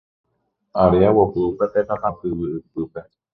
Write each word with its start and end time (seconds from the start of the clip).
Are 0.81 0.99
aguapy 1.09 1.39
upépe 1.49 1.81
papa 1.89 2.09
tyvy 2.19 2.45
ypýpe 2.57 3.01